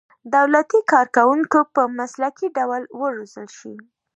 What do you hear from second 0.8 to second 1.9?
کارکوونکي په